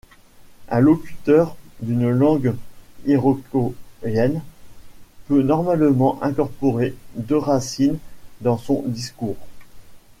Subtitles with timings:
[0.69, 2.55] Un locuteur d'une langue
[3.05, 4.41] iroquoienne
[5.27, 7.99] peut normalement incorporer deux racines
[8.39, 9.37] dans son discours.